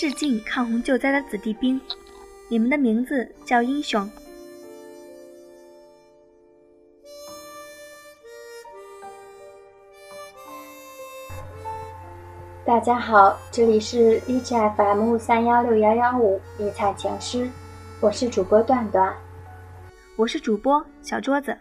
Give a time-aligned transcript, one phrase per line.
[0.00, 1.78] 致敬抗洪救灾的子弟兵，
[2.48, 4.10] 你们的名字叫英雄。
[12.64, 17.50] 大家好，这里是荔枝 FM 三幺六幺幺五迷彩情诗，
[18.00, 19.14] 我是主播段段，
[20.16, 21.54] 我是主播小桌子。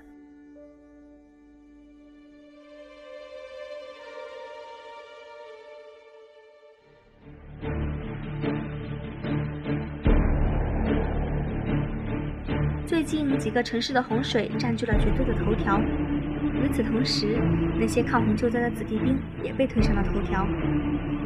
[13.10, 15.80] 近几个城市的洪水占据了绝对的头条。
[15.80, 17.40] 与此同时，
[17.80, 20.46] 那些抗洪救灾的子弟兵也被推上了头条。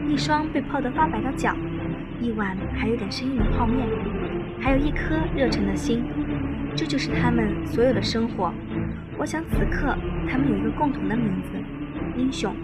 [0.08, 1.54] 一双被泡得发白的脚，
[2.22, 3.86] 一碗还有点生硬的泡面，
[4.62, 6.06] 还有一颗热忱的心，
[6.73, 8.54] 这就是他们所有的生活。
[9.18, 9.94] 我想此刻
[10.30, 11.50] 他们有一个共同的名字——
[12.16, 12.56] 英雄。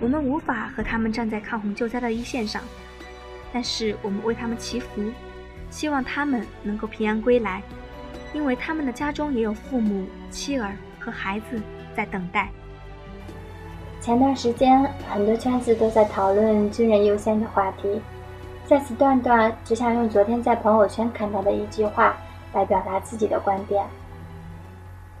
[0.00, 2.62] 我们无法和他们站在抗洪救灾的一线上，
[3.52, 5.12] 但是我们为他们祈福，
[5.68, 7.62] 希望他们能够平安归来，
[8.34, 10.76] 因为他们的家中也有父母、妻儿。
[11.04, 11.60] 和孩子
[11.94, 12.48] 在等待。
[14.00, 18.00] 前段时间，很多圈子都在讨论军人优先的话题。
[18.64, 22.16] 在此，段段只想用昨天在朋友圈看到的一句话
[22.54, 23.84] 来表达自己的观点：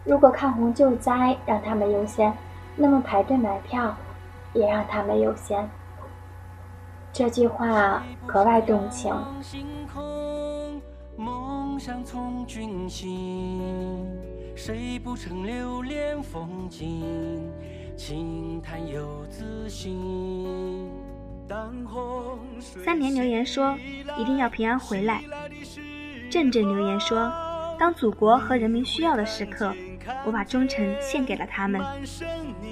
[0.04, 2.32] 如果抗洪救灾让他们优先，
[2.76, 3.94] 那么排队买票
[4.54, 5.68] 也让他们优先。
[7.12, 9.14] 这句话格外动情。
[11.74, 13.60] 梦想从军行。
[14.54, 17.02] 谁不曾留恋风景？
[17.96, 20.88] 轻叹又自信。
[22.60, 23.76] 三年留言说
[24.16, 25.20] 一定要平安回来。
[26.30, 27.28] 阵阵留言说，
[27.76, 29.74] 当祖国和人民需要的时刻，
[30.24, 31.82] 我把忠诚献给了他们。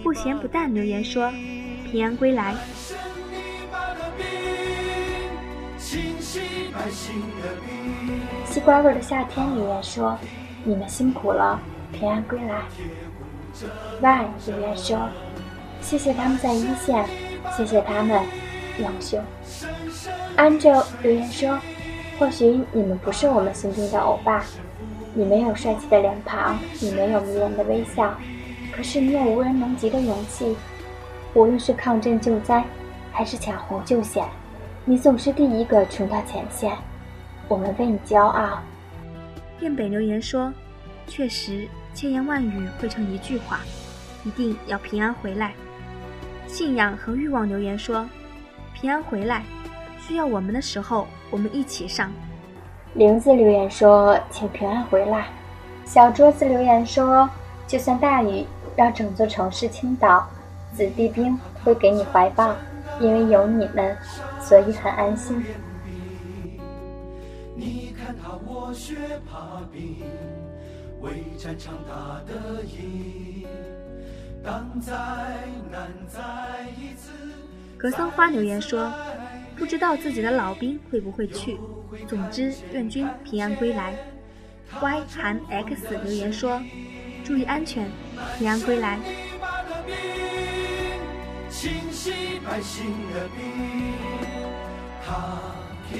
[0.04, 1.28] 不咸不淡留言说
[1.90, 2.54] 平安归来。
[8.46, 10.18] 西瓜味的夏天留言说
[10.64, 11.60] 你们辛苦了。
[11.92, 12.62] 平安归来。
[14.00, 14.98] Y 留言说
[15.82, 17.04] ：“谢谢他们在一线，
[17.54, 18.24] 谢谢他们，
[18.78, 19.22] 英雄。”
[20.38, 21.58] Angel 留言说
[22.18, 24.42] ：“或许你们不是我们心中的欧巴，
[25.12, 28.14] 你没有帅气的脸庞，你没有迷人的微笑，
[28.74, 30.56] 可是你有无人能及的勇气。
[31.34, 32.64] 无论是抗震救灾，
[33.12, 34.26] 还是抢洪救险，
[34.84, 36.76] 你总是第一个冲到前线，
[37.48, 38.58] 我们为你骄傲。”
[39.60, 40.52] 电北留言说
[41.06, 43.60] ：“确实。”千言万语汇成一句话，
[44.24, 45.52] 一定要平安回来。
[46.46, 48.08] 信仰和欲望留言说
[48.72, 49.42] ：“平安回来，
[50.00, 52.10] 需要我们的时候，我们一起上。”
[52.94, 55.26] 玲子留言说：“请平安回来。”
[55.84, 57.28] 小桌子留言说
[57.68, 60.26] ：“就算大雨让整座城市倾倒，
[60.72, 62.56] 子弟兵会给你怀抱，
[63.00, 63.94] 因为有你们，
[64.42, 65.42] 所以很安心。”
[67.56, 68.96] 你看他，我学
[69.30, 70.02] 爬冰。
[71.00, 73.46] 为战场打的赢。
[74.42, 74.92] 当灾
[75.70, 76.20] 难再
[76.80, 77.10] 一次。
[77.76, 78.92] 格桑花留言说
[79.56, 81.58] ：“不知道自己的老兵会不会去，
[82.06, 83.94] 总之愿君平安归来。
[84.80, 86.62] ”Y 韩 X 留言说
[87.24, 87.90] ：“注意安全，
[88.38, 88.98] 平安归来。”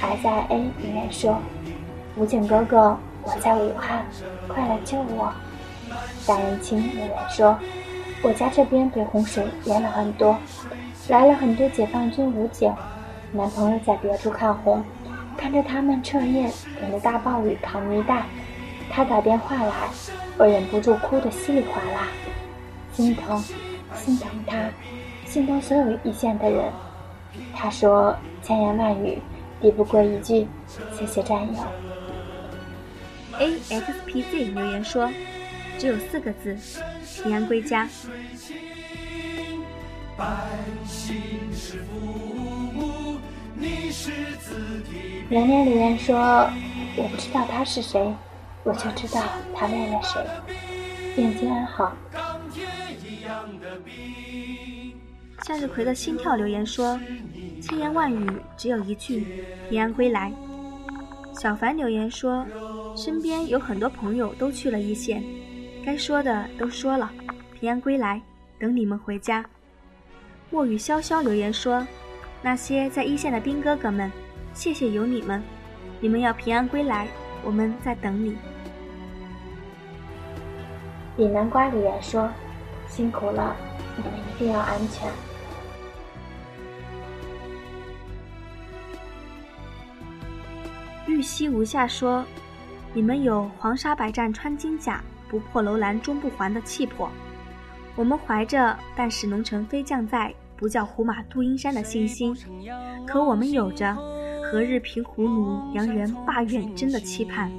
[0.01, 1.39] 还在 A 留言说
[2.17, 4.05] ：“武警哥哥。”我在武汉，
[4.49, 5.33] 快来救我！
[6.27, 7.57] 大人亲留言说，
[8.21, 10.37] 我家这边被洪水淹了很多，
[11.07, 12.69] 来了很多解放军武警。
[13.31, 14.83] 男朋友在别处看红，
[15.37, 16.51] 看着他们彻夜
[16.81, 18.25] 顶着大暴雨扛泥袋，
[18.89, 19.73] 他打电话来，
[20.37, 22.09] 我忍不住哭得稀里哗啦，
[22.91, 23.41] 心疼，
[23.95, 24.57] 心疼他，
[25.33, 26.71] 心疼所有一线的人。
[27.55, 29.19] 他说，千言万语
[29.59, 30.47] 抵不过一句
[30.95, 31.63] 谢谢战友。
[33.39, 35.09] A X P Z 留言说
[35.79, 36.55] ：“只有四个字，
[37.23, 37.89] 平安归家。”
[45.29, 46.47] 年年留言说
[46.95, 48.13] ：“我不知道他是谁，
[48.63, 49.19] 我就知道
[49.55, 50.21] 他为了谁。”
[51.17, 51.91] 愿君安好。
[55.45, 56.99] 向日葵的心跳留言说
[57.61, 60.31] ：“千言万语只有一句，平安归来。”
[61.39, 62.45] 小凡留言说。
[62.95, 65.23] 身边有很多朋友都去了一线，
[65.83, 67.11] 该说的都说了，
[67.59, 68.21] 平安归来，
[68.59, 69.43] 等你们回家。
[70.51, 71.87] 墨雨潇潇留言说
[72.43, 74.11] ：“那些在一线的兵哥哥们，
[74.53, 75.41] 谢谢有你们，
[75.99, 77.07] 你们要平安归来，
[77.43, 78.37] 我们在等你。”
[81.17, 82.29] 李南瓜留言说
[82.87, 83.55] ：“辛苦了，
[83.97, 85.09] 你们一定要安全。”
[91.05, 92.25] 玉溪无下说
[92.93, 97.11] ：“你们有黄沙百战穿金甲，不破楼兰终不还的气魄。
[97.95, 102.33] 我们怀着‘但使龙城飞将在，不教胡马度阴山’的信心，
[103.05, 103.93] 可我们有着
[104.43, 107.51] ‘何日平胡虏，洋人罢远征’的期盼。”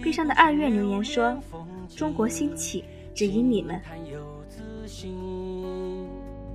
[0.00, 1.36] 壁上的二月留言说
[1.96, 2.84] ：“中国兴起，
[3.14, 3.80] 只因你们。”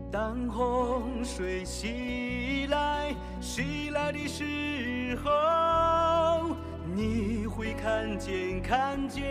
[0.10, 4.20] 当洪水袭来，袭来的
[5.08, 6.54] 时候，
[6.94, 9.24] 你会看见看见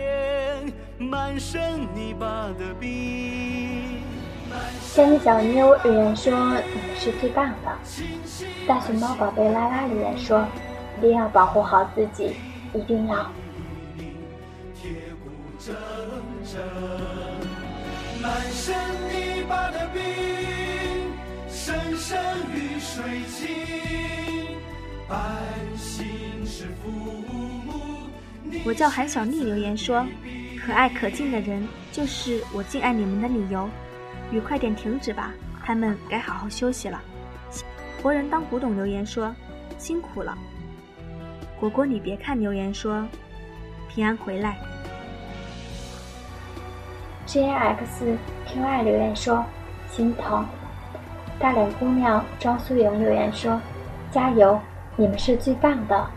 [0.97, 4.01] 满身泥巴的冰。
[4.81, 6.33] 仙女小妞留言说
[6.65, 7.71] ：“你们是最棒的。”
[8.67, 10.43] 大熊猫宝贝拉拉留言说
[10.97, 12.35] ：“一定要保护好自己，
[12.73, 13.15] 一定要。”
[18.19, 18.75] 满身
[19.11, 20.01] 泥巴的冰，
[21.47, 22.17] 深深
[22.51, 24.46] 雨水浸，百姓是父母。
[28.65, 30.05] 我叫韩小丽，留言说
[30.59, 33.69] ：“可爱可敬的人，就是我敬爱你们的理由。
[34.31, 35.31] 雨快点停止吧，
[35.63, 37.01] 他们该好好休息了。”
[38.03, 39.33] 活人当古董留言说
[39.77, 40.37] ：“辛苦了。”
[41.59, 43.07] 果果你别看留言说
[43.87, 44.57] ：“平安回来。”
[47.25, 49.45] JXQI 留言说
[49.89, 50.45] ：“心疼。”
[51.39, 53.61] 大脸姑娘张苏莹留言说
[54.11, 54.59] ：“加油，
[54.97, 56.09] 你们是最棒的。”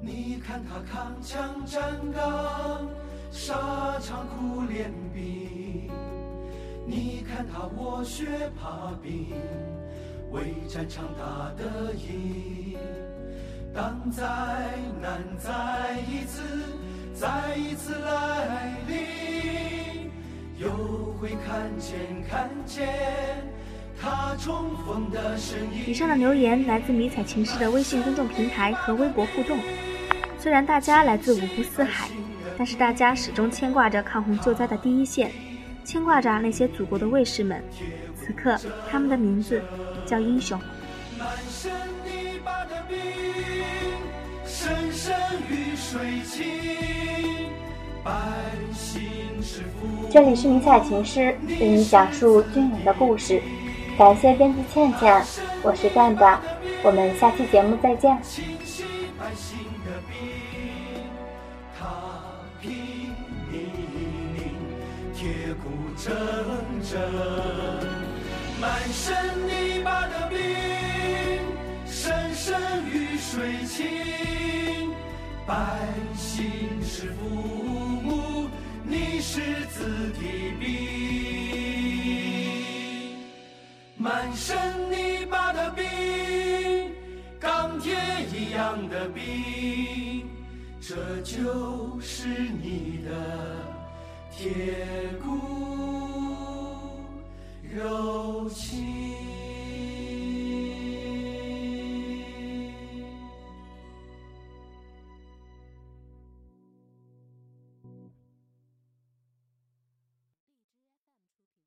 [0.00, 1.80] 你看他扛枪站
[2.12, 2.88] 岗，
[3.30, 5.90] 沙场苦练兵；
[6.86, 9.32] 你看他卧雪爬冰，
[10.32, 12.76] 为战场打得赢。
[13.72, 14.22] 当灾
[15.00, 16.42] 难再一次、
[17.14, 18.41] 再一次来临，
[21.22, 22.88] 会看见、看见
[23.96, 25.86] 他重逢的身影。
[25.86, 29.56] 以上的留言来自迷彩情诗的微信公众平台和微博互动。
[30.36, 32.08] 虽然大家来自五湖四海，
[32.58, 35.30] 但是大家始终牵挂着抗洪救灾的第一线，
[35.84, 37.62] 牵挂着那些祖国的卫士们。
[38.16, 38.58] 此刻，
[38.90, 39.62] 他们的名字
[40.04, 40.60] 叫英雄。
[44.44, 45.14] 深深
[45.48, 46.20] 雨水
[50.10, 53.42] 这里是迷彩情诗，为你讲述军人的故事。
[53.98, 55.22] 感谢编辑倩倩，
[55.62, 56.40] 我是蛋蛋，
[56.82, 58.16] 我们下期节目再见。
[68.60, 69.14] 满身
[69.46, 70.38] 泥巴的冰，
[71.84, 72.56] 深深
[72.86, 74.90] 雨水浸，
[75.44, 75.54] 百
[76.16, 76.44] 姓
[76.82, 77.24] 是父
[78.02, 78.21] 母，
[78.92, 79.40] 你是
[79.70, 80.68] 子弟兵。
[83.96, 84.54] 满身
[84.90, 85.82] 泥巴的兵，
[87.40, 87.96] 钢铁
[88.34, 90.28] 一样的兵，
[90.78, 93.10] 这就是你的
[94.30, 94.74] 铁
[95.22, 96.11] 骨。